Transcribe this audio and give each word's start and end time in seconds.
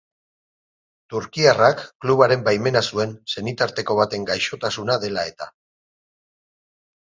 Turkiarrak 1.13 1.83
klubaren 2.07 2.47
baimena 2.49 2.83
zuen 2.93 3.15
senitarteko 3.35 4.01
baten 4.03 4.27
gaixotasuna 4.33 4.99
dela 5.07 5.29
eta. 5.35 5.53